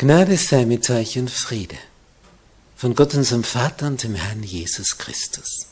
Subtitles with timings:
[0.00, 1.76] Gnade sei mit euch und Friede
[2.74, 5.66] von Gott unserem Vater und dem Herrn Jesus Christus.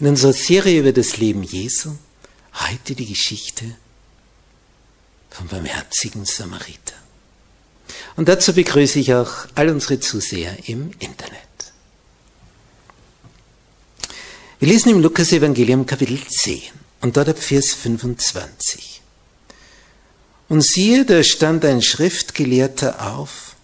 [0.00, 1.96] In unserer Serie über das Leben Jesu
[2.54, 3.76] heute die Geschichte
[5.30, 6.96] vom barmherzigen Samariter.
[8.16, 11.38] Und dazu begrüße ich auch all unsere Zuseher im Internet.
[14.58, 16.62] Wir lesen im Lukas Evangelium Kapitel 10
[17.02, 18.99] und dort ab Vers 25.
[20.50, 23.54] Und siehe, da stand ein Schriftgelehrter auf,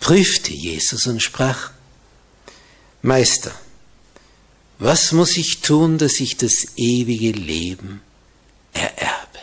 [0.00, 1.70] prüfte Jesus und sprach,
[3.00, 3.52] Meister,
[4.78, 8.02] was muss ich tun, dass ich das ewige Leben
[8.74, 9.38] ererbe?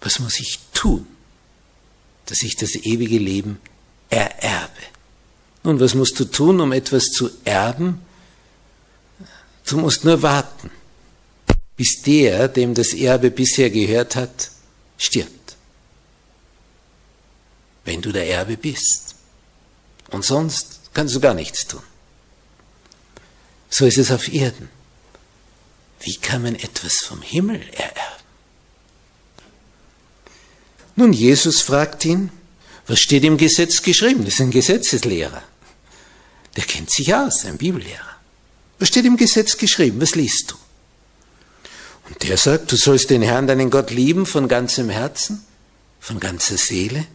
[0.00, 1.06] Was muss ich tun,
[2.24, 3.60] dass ich das ewige Leben
[4.08, 4.72] ererbe?
[5.64, 8.00] Nun, was musst du tun, um etwas zu erben?
[9.66, 10.70] Du musst nur warten
[11.76, 14.50] bis der, dem das Erbe bisher gehört hat,
[14.96, 15.56] stirbt.
[17.84, 19.14] Wenn du der Erbe bist.
[20.10, 21.82] Und sonst kannst du gar nichts tun.
[23.68, 24.70] So ist es auf Erden.
[26.00, 28.24] Wie kann man etwas vom Himmel ererben?
[30.94, 32.30] Nun, Jesus fragt ihn,
[32.86, 34.24] was steht im Gesetz geschrieben?
[34.24, 35.42] Das ist ein Gesetzeslehrer.
[36.56, 38.16] Der kennt sich aus, ein Bibellehrer.
[38.78, 40.00] Was steht im Gesetz geschrieben?
[40.00, 40.56] Was liest du?
[42.08, 45.44] Und der sagt, du sollst den Herrn, deinen Gott lieben von ganzem Herzen,
[45.98, 47.06] von ganzer Seele,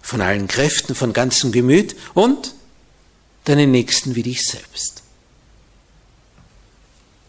[0.00, 2.54] von allen Kräften, von ganzem Gemüt und
[3.44, 5.02] deinen Nächsten wie dich selbst.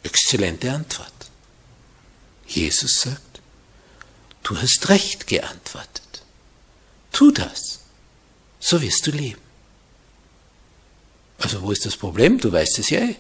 [0.04, 1.12] Exzellente Antwort.
[2.48, 3.42] Jesus sagt,
[4.44, 6.24] du hast recht geantwortet.
[7.12, 7.80] Tu das,
[8.60, 9.42] so wirst du leben.
[11.40, 12.40] Also wo ist das Problem?
[12.40, 13.16] Du weißt es ja eh.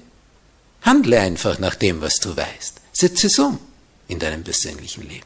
[0.83, 2.75] Handle einfach nach dem, was du weißt.
[2.93, 3.59] Setze es um
[4.11, 5.25] in deinem persönlichen Leben.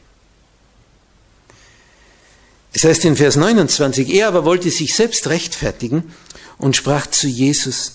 [2.72, 6.14] Es heißt in Vers 29, er aber wollte sich selbst rechtfertigen
[6.58, 7.92] und sprach zu Jesus,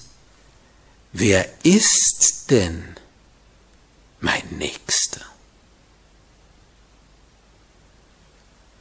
[1.14, 2.84] wer ist denn
[4.20, 5.22] mein Nächster?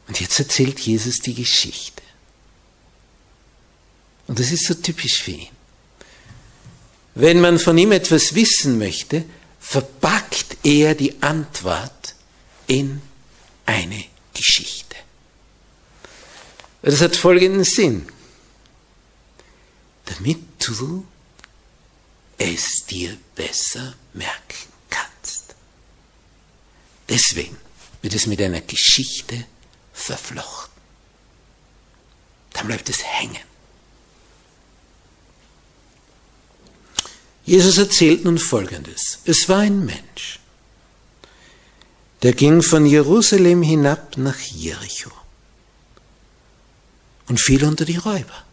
[0.08, 2.02] Und jetzt erzählt Jesus die Geschichte.
[4.26, 5.48] Und das ist so typisch für ihn.
[7.14, 9.24] Wenn man von ihm etwas wissen möchte,
[9.60, 11.99] verpackt er die Antwort
[12.70, 13.02] in
[13.66, 14.94] eine Geschichte.
[16.82, 18.08] Das hat folgenden Sinn.
[20.04, 21.04] Damit du
[22.38, 25.56] es dir besser merken kannst.
[27.08, 27.56] Deswegen
[28.02, 29.44] wird es mit einer Geschichte
[29.92, 30.80] verflochten.
[32.52, 33.44] Dann bleibt es hängen.
[37.44, 39.18] Jesus erzählt nun Folgendes.
[39.24, 40.39] Es war ein Mensch,
[42.22, 45.10] der ging von Jerusalem hinab nach Jericho
[47.28, 48.44] und fiel unter die Räuber.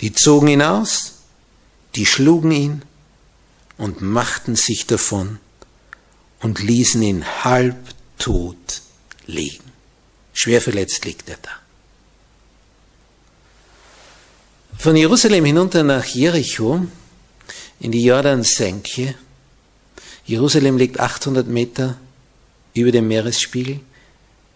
[0.00, 1.14] Die zogen ihn aus,
[1.94, 2.82] die schlugen ihn
[3.78, 5.38] und machten sich davon
[6.40, 8.82] und ließen ihn halbtot
[9.26, 9.72] liegen.
[10.32, 11.50] Schwer verletzt liegt er da.
[14.76, 16.84] Von Jerusalem hinunter nach Jericho
[17.78, 19.14] in die Jordansenke
[20.26, 21.98] Jerusalem liegt 800 Meter
[22.72, 23.80] über dem Meeresspiegel,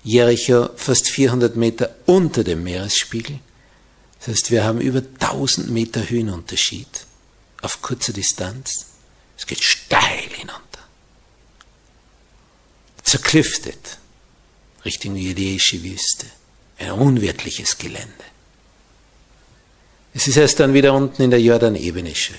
[0.02, 3.38] Jericho fast 400 Meter unter dem Meeresspiegel.
[4.18, 7.06] Das heißt, wir haben über 1000 Meter Höhenunterschied
[7.62, 8.86] auf kurzer Distanz.
[9.36, 10.62] Es geht steil hinunter.
[13.02, 13.98] Zerklüftet
[14.84, 16.26] Richtung jüdische Wüste.
[16.78, 18.24] Ein unwirtliches Gelände.
[20.14, 22.36] Es ist erst dann wieder unten in der Jordanebene schön.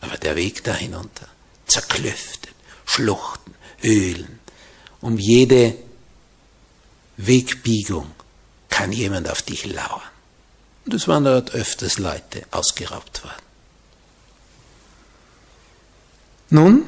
[0.00, 1.28] Aber der Weg da hinunter,
[1.66, 2.39] zerklüftet,
[3.00, 4.38] Schluchten, Höhlen,
[5.00, 5.74] um jede
[7.16, 8.10] Wegbiegung
[8.68, 10.02] kann jemand auf dich lauern.
[10.84, 13.42] Und es waren dort öfters Leute ausgeraubt worden.
[16.50, 16.84] Nun,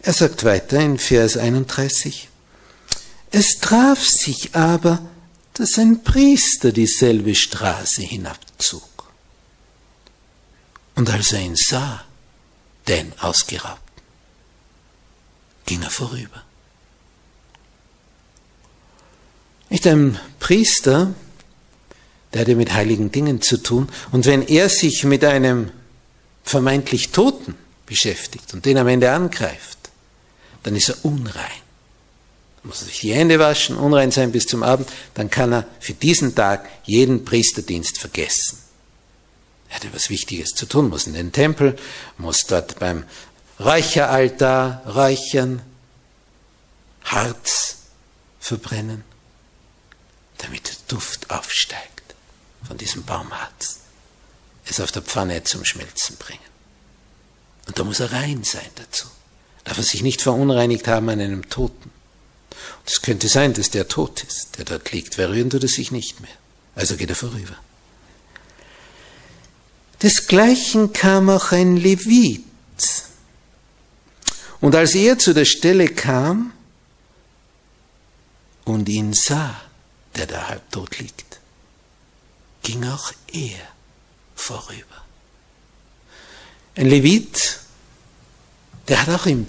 [0.00, 2.28] er sagt weiter in Vers 31,
[3.30, 5.06] es traf sich aber,
[5.54, 9.12] dass ein Priester dieselbe Straße hinabzog.
[10.94, 12.04] Und als er ihn sah,
[12.86, 13.87] den Ausgeraubten,
[15.68, 16.42] ging er vorüber.
[19.68, 21.12] Nicht ein Priester,
[22.32, 25.70] der hatte mit heiligen Dingen zu tun, und wenn er sich mit einem
[26.42, 27.54] vermeintlich Toten
[27.84, 29.90] beschäftigt und den am Ende angreift,
[30.62, 31.62] dann ist er unrein.
[32.56, 35.66] Dann muss er sich die Hände waschen, unrein sein bis zum Abend, dann kann er
[35.80, 38.58] für diesen Tag jeden Priesterdienst vergessen.
[39.68, 41.76] Er hat etwas Wichtiges zu tun, muss in den Tempel,
[42.16, 43.04] muss dort beim
[43.60, 45.62] Räucheraltar räuchern,
[47.04, 47.76] Harz
[48.38, 49.04] verbrennen,
[50.38, 52.14] damit der Duft aufsteigt
[52.66, 53.80] von diesem Baumharz,
[54.64, 56.40] es auf der Pfanne zum Schmelzen bringen.
[57.66, 59.06] Und da muss er rein sein dazu.
[59.64, 61.90] Darf er sich nicht verunreinigt haben an einem Toten.
[61.90, 65.16] Und es könnte sein, dass der tot ist, der dort liegt.
[65.16, 66.30] Verrühren tut er sich nicht mehr.
[66.74, 67.56] Also geht er vorüber.
[70.02, 72.44] Desgleichen kam auch ein Levit.
[74.60, 76.52] Und als er zu der Stelle kam
[78.64, 79.60] und ihn sah,
[80.16, 81.40] der da halbtot liegt,
[82.62, 83.60] ging auch er
[84.34, 85.04] vorüber.
[86.76, 87.60] Ein Levit,
[88.88, 89.46] der hat auch im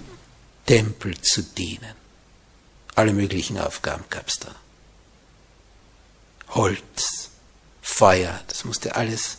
[0.65, 1.95] Tempel zu dienen.
[2.95, 4.53] Alle möglichen Aufgaben gab es da.
[6.49, 7.29] Holz,
[7.81, 9.37] Feuer, das musste alles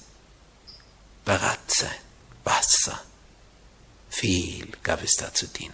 [1.25, 1.91] parat sein.
[2.45, 3.01] Wasser.
[4.11, 5.73] Viel gab es da zu dienen.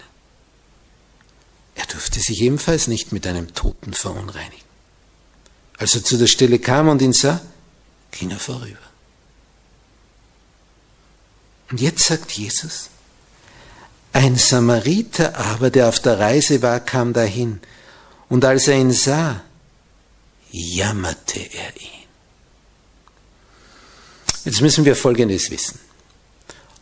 [1.75, 4.65] Er durfte sich ebenfalls nicht mit einem Toten verunreinigen.
[5.77, 7.41] Als er zu der Stelle kam und ihn sah,
[8.11, 8.79] ging er vorüber.
[11.69, 12.89] Und jetzt sagt Jesus,
[14.13, 17.59] ein Samariter aber, der auf der Reise war, kam dahin,
[18.29, 19.43] und als er ihn sah,
[20.51, 22.07] jammerte er ihn.
[24.45, 25.79] Jetzt müssen wir Folgendes wissen.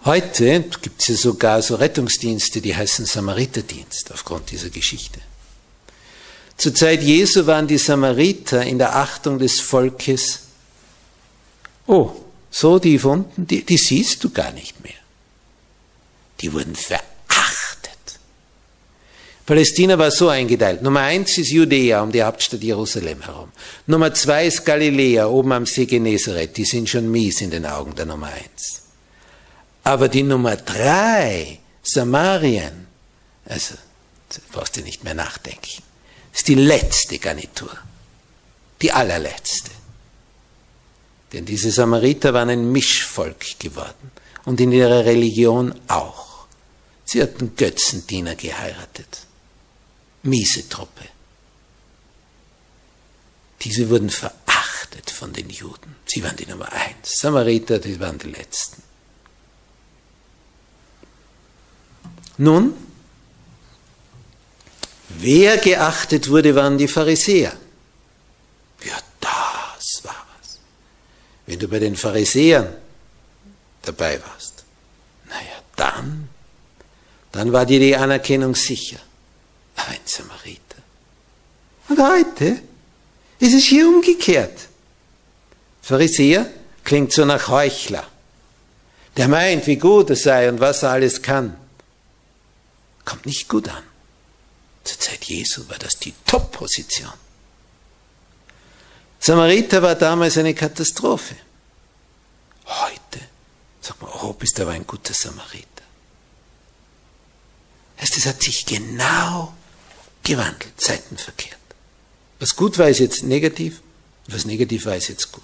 [0.06, 5.20] Heute gibt es ja sogar so Rettungsdienste, die heißen Samariterdienst aufgrund dieser Geschichte.
[6.58, 10.42] Zur Zeit Jesu waren die Samariter in der Achtung des Volkes,
[11.88, 12.12] oh,
[12.52, 14.94] so die Wunden, die, die siehst du gar nicht mehr.
[16.40, 17.10] Die wurden verachtet.
[19.48, 20.84] Palästina war so eingeteilt.
[20.84, 23.52] Nummer eins ist Judäa um die Hauptstadt Jerusalem herum.
[23.88, 26.56] Nummer zwei ist Galiläa oben am See Genezareth.
[26.58, 28.85] Die sind schon mies in den Augen der Nummer eins.
[29.86, 32.88] Aber die Nummer drei, Samarien,
[33.46, 33.76] also
[34.52, 35.82] brauchst du nicht mehr nachdenken,
[36.34, 37.72] ist die letzte Garnitur.
[38.82, 39.72] Die allerletzte.
[41.32, 44.12] Denn diese Samariter waren ein Mischvolk geworden
[44.44, 46.46] und in ihrer Religion auch.
[47.06, 49.26] Sie hatten Götzendiener geheiratet
[50.26, 51.06] miese Truppe.
[53.62, 55.96] Diese wurden verachtet von den Juden.
[56.06, 57.20] Sie waren die Nummer eins.
[57.20, 58.84] Samariter, die waren die Letzten.
[62.38, 62.74] Nun,
[65.10, 67.54] wer geachtet wurde, waren die Pharisäer.
[68.84, 70.60] Ja, das war was.
[71.46, 72.68] Wenn du bei den Pharisäern
[73.82, 74.64] dabei warst,
[75.30, 76.30] naja, dann,
[77.32, 79.00] dann war dir die Anerkennung sicher
[79.76, 80.62] ein Samariter.
[81.90, 82.60] Und heute
[83.40, 84.68] ist es hier umgekehrt.
[85.82, 86.50] Pharisäer
[86.84, 88.06] klingt so nach Heuchler.
[89.18, 91.56] Der meint, wie gut er sei und was er alles kann.
[93.06, 93.84] Kommt nicht gut an.
[94.84, 97.14] Zur Zeit Jesu war das die Top-Position.
[99.20, 101.36] Samariter war damals eine Katastrophe.
[102.66, 103.20] Heute
[103.82, 105.66] sagt man, oh, bist aber ein guter Samariter.
[107.98, 109.54] Es hat sich genau
[110.24, 111.60] gewandelt, seitenverkehrt.
[112.40, 113.82] Was gut war, ist jetzt negativ,
[114.28, 115.44] was negativ war, ist jetzt gut.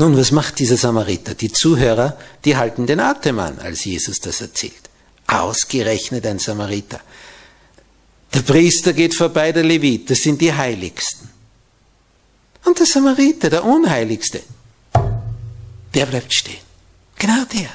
[0.00, 1.34] Nun, was macht dieser Samariter?
[1.34, 2.16] Die Zuhörer,
[2.46, 4.88] die halten den Atem an, als Jesus das erzählt.
[5.26, 7.02] Ausgerechnet ein Samariter.
[8.32, 11.28] Der Priester geht vorbei, der Levit, das sind die Heiligsten.
[12.64, 14.40] Und der Samariter, der Unheiligste,
[15.92, 16.64] der bleibt stehen.
[17.16, 17.68] Genau der.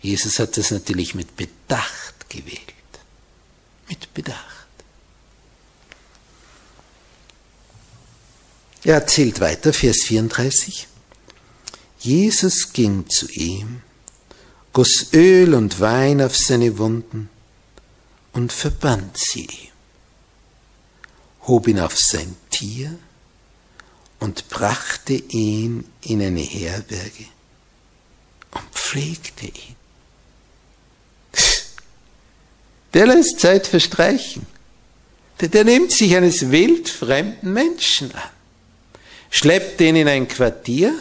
[0.00, 2.58] Jesus hat das natürlich mit Bedacht gewählt.
[3.86, 4.49] Mit Bedacht.
[8.84, 10.86] Er erzählt weiter, Vers 34.
[11.98, 13.82] Jesus ging zu ihm,
[14.72, 17.28] goss Öl und Wein auf seine Wunden
[18.32, 19.70] und verband sie
[21.50, 22.96] hob ihn auf sein Tier
[24.20, 27.26] und brachte ihn in eine Herberge
[28.52, 29.76] und pflegte ihn.
[32.94, 34.46] Der lässt Zeit verstreichen.
[35.40, 38.30] Der, der nimmt sich eines wildfremden Menschen an,
[39.30, 40.92] schleppt ihn in ein Quartier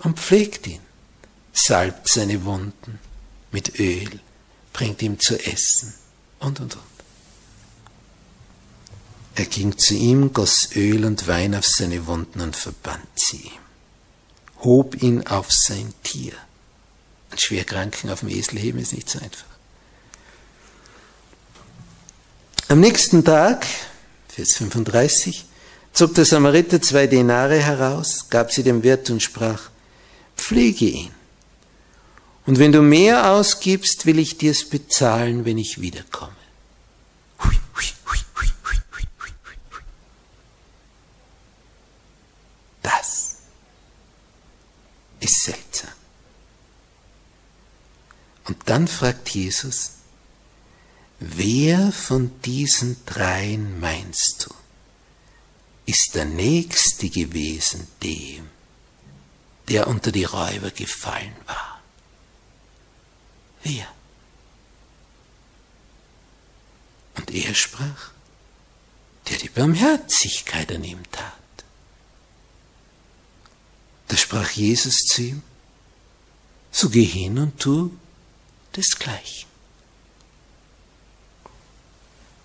[0.00, 0.80] und pflegt ihn,
[1.52, 2.98] salbt seine Wunden
[3.52, 4.20] mit Öl,
[4.72, 5.94] bringt ihm zu essen
[6.40, 6.82] und und und.
[9.34, 13.62] Er ging zu ihm, goss Öl und Wein auf seine Wunden und verband sie ihm,
[14.60, 16.34] hob ihn auf sein Tier.
[17.30, 19.46] Ein Schwerkranken auf dem Esel heben ist nicht so einfach.
[22.68, 23.66] Am nächsten Tag,
[24.28, 25.46] Vers 35,
[25.92, 29.70] zog der Samariter zwei Denare heraus, gab sie dem Wirt und sprach,
[30.36, 31.10] pflege ihn.
[32.46, 36.32] Und wenn du mehr ausgibst, will ich dir's bezahlen, wenn ich wiederkomme.
[37.44, 37.56] Hui.
[45.22, 45.90] ist seltsam.
[48.44, 49.92] Und dann fragt Jesus,
[51.20, 54.54] wer von diesen dreien meinst du,
[55.92, 58.48] ist der Nächste gewesen dem,
[59.68, 61.82] der unter die Räuber gefallen war?
[63.62, 63.86] Wer?
[67.16, 68.10] Und er sprach,
[69.28, 71.56] der die Barmherzigkeit an ihm tat.
[74.08, 75.42] Da sprach Jesus zu ihm,
[76.70, 77.94] so geh hin und tu
[78.74, 79.50] desgleichen.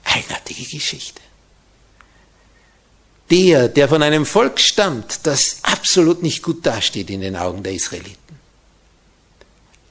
[0.03, 1.21] Eigenartige Geschichte.
[3.29, 7.73] Der, der von einem Volk stammt, das absolut nicht gut dasteht in den Augen der
[7.73, 8.17] Israeliten.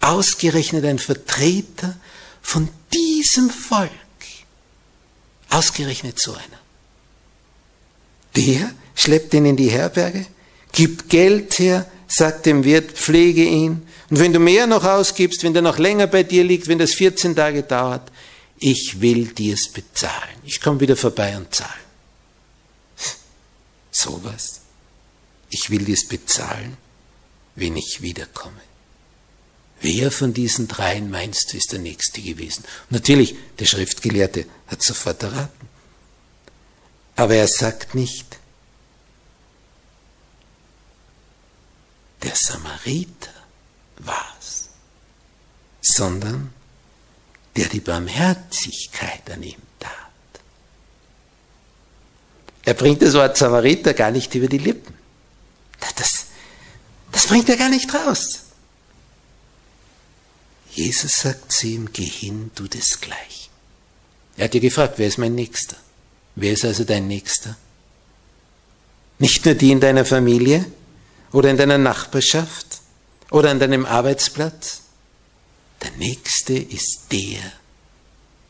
[0.00, 1.96] Ausgerechnet ein Vertreter
[2.40, 3.90] von diesem Volk.
[5.50, 6.60] Ausgerechnet so einer.
[8.36, 10.26] Der schleppt ihn in die Herberge,
[10.72, 13.86] Gib Geld her, sagt dem Wirt, pflege ihn.
[14.10, 16.92] Und wenn du mehr noch ausgibst, wenn der noch länger bei dir liegt, wenn das
[16.92, 18.12] 14 Tage dauert,
[18.58, 20.36] ich will dir's bezahlen.
[20.44, 21.85] Ich komme wieder vorbei und zahle.
[24.06, 24.60] Sowas.
[25.50, 26.76] Ich will dir's bezahlen,
[27.56, 28.60] wenn ich wiederkomme.
[29.80, 32.64] Wer von diesen dreien meinst du ist der Nächste gewesen?
[32.88, 35.68] Natürlich, der Schriftgelehrte hat sofort erraten.
[37.16, 38.38] Aber er sagt nicht,
[42.22, 43.34] der Samariter
[43.98, 44.68] war's,
[45.82, 46.52] sondern
[47.56, 50.06] der die Barmherzigkeit an ihm tat.
[52.66, 54.94] Er bringt das Wort Samariter gar nicht über die Lippen.
[55.96, 56.26] Das,
[57.11, 58.42] das bringt er gar nicht raus.
[60.73, 63.50] Jesus sagt zu ihm, geh hin, du desgleichen.
[64.37, 65.76] Er hat dir gefragt, wer ist mein Nächster?
[66.35, 67.56] Wer ist also dein Nächster?
[69.18, 70.66] Nicht nur die in deiner Familie,
[71.37, 72.80] oder in deiner Nachbarschaft
[73.30, 74.80] oder an deinem Arbeitsplatz.
[75.82, 77.40] Der Nächste ist der,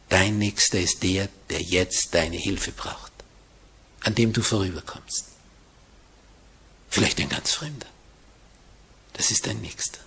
[0.09, 3.06] dein Nächster ist der, der jetzt deine Hilfe braucht,
[4.07, 5.27] an dem du vorüberkommst.
[6.89, 7.87] Vielleicht ein ganz Fremder.
[9.13, 10.01] Das ist dein Nächster.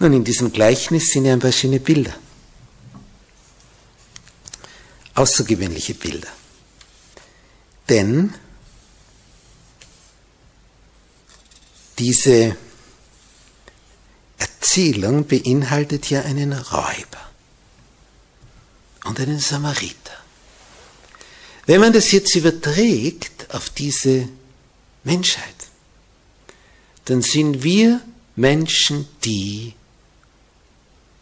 [0.00, 2.14] Nun, in diesem Gleichnis sind ja ein paar schöne Bilder.
[5.14, 6.30] Außergewöhnliche Bilder.
[7.88, 8.34] Denn
[12.02, 12.56] Diese
[14.38, 17.30] Erzählung beinhaltet ja einen Räuber
[19.04, 20.01] und einen Samariter.
[21.66, 24.28] Wenn man das jetzt überträgt auf diese
[25.04, 25.44] Menschheit,
[27.04, 28.00] dann sind wir
[28.36, 29.74] Menschen die,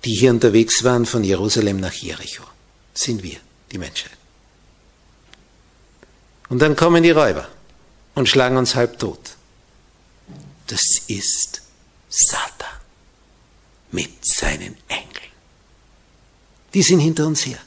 [0.04, 2.44] die hier unterwegs waren von Jerusalem nach Jericho.
[2.94, 3.38] Sind wir,
[3.70, 4.16] die Menschheit.
[6.49, 7.49] Und dann kommen die Räuber
[8.14, 9.37] und schlagen uns halb tot
[10.70, 11.62] das ist
[12.09, 12.68] Satan
[13.90, 15.32] mit seinen Engeln.
[16.73, 17.59] Die sind hinter uns her.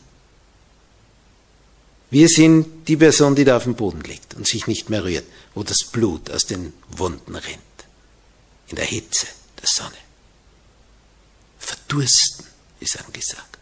[2.13, 5.25] Wir sind die Person, die da auf dem Boden liegt und sich nicht mehr rührt,
[5.55, 7.59] wo das Blut aus den Wunden rinnt,
[8.67, 9.25] in der Hitze
[9.59, 9.97] der Sonne.
[11.57, 12.45] Verdursten
[12.79, 13.57] ist angesagt.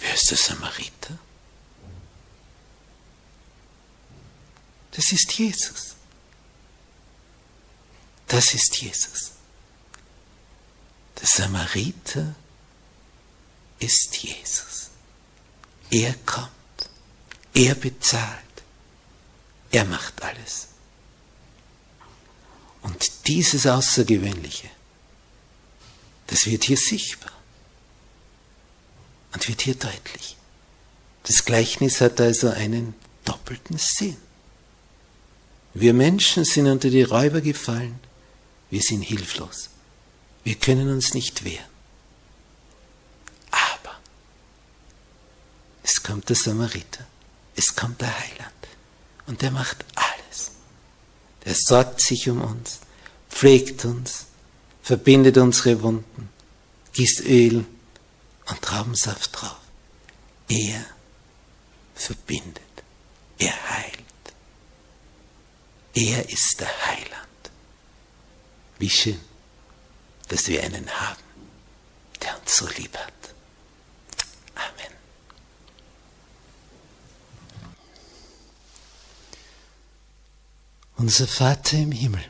[0.00, 1.16] Wer ist der Samariter?
[4.90, 5.94] Das ist Jesus.
[8.26, 9.30] Das ist Jesus.
[11.20, 12.34] Der Samariter
[13.80, 14.90] ist Jesus.
[15.90, 16.50] Er kommt.
[17.52, 18.38] Er bezahlt.
[19.72, 20.68] Er macht alles.
[22.82, 24.68] Und dieses Außergewöhnliche,
[26.28, 27.32] das wird hier sichtbar
[29.32, 30.36] und wird hier deutlich.
[31.24, 32.94] Das Gleichnis hat also einen
[33.24, 34.16] doppelten Sinn.
[35.74, 38.00] Wir Menschen sind unter die Räuber gefallen,
[38.70, 39.68] wir sind hilflos,
[40.42, 41.69] wir können uns nicht wehren.
[45.92, 47.04] Es kommt der Samariter,
[47.56, 48.68] es kommt der Heiland
[49.26, 50.52] und der macht alles.
[51.44, 52.78] Der sorgt sich um uns,
[53.28, 54.26] pflegt uns,
[54.82, 56.28] verbindet unsere Wunden,
[56.92, 57.64] gießt Öl
[58.46, 59.58] und Traubensaft drauf.
[60.48, 60.84] Er
[61.94, 62.62] verbindet,
[63.38, 63.94] er heilt.
[65.94, 67.50] Er ist der Heiland.
[68.78, 69.20] Wie schön,
[70.28, 71.22] dass wir einen haben,
[72.22, 73.12] der uns so lieb hat.
[74.54, 74.99] Amen.
[81.00, 82.22] Unser Vater im Himmel,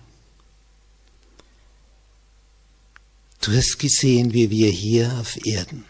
[3.40, 5.84] du hast gesehen, wie wir hier auf Erden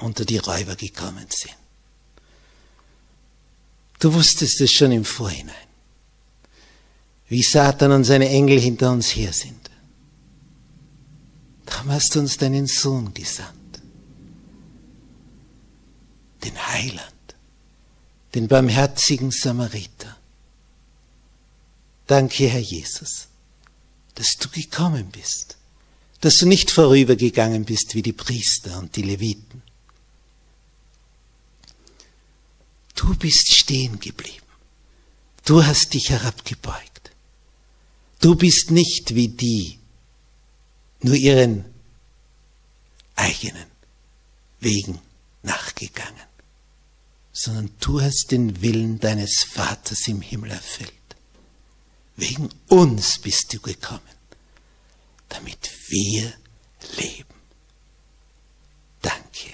[0.00, 1.56] unter die Räuber gekommen sind.
[4.00, 5.54] Du wusstest es schon im Vorhinein,
[7.28, 9.70] wie Satan und seine Engel hinter uns her sind.
[11.64, 13.80] Darum hast du uns deinen Sohn gesandt,
[16.44, 17.34] den Heiland,
[18.34, 20.15] den barmherzigen Samariter.
[22.06, 23.28] Danke, Herr Jesus,
[24.14, 25.56] dass du gekommen bist,
[26.20, 29.62] dass du nicht vorübergegangen bist wie die Priester und die Leviten,
[32.96, 34.46] Du bist stehen geblieben.
[35.44, 37.12] Du hast dich herabgebeugt.
[38.20, 39.78] Du bist nicht wie die,
[41.02, 41.66] nur ihren
[43.14, 43.66] eigenen
[44.58, 44.98] Wegen
[45.42, 46.26] nachgegangen,
[47.32, 50.92] sondern du hast den Willen deines Vaters im Himmel erfüllt.
[52.16, 54.00] Wegen uns bist du gekommen,
[55.28, 56.32] damit wir
[56.96, 57.34] leben.
[59.02, 59.52] Danke,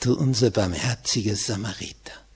[0.00, 2.27] du unser barmherziger Samariter.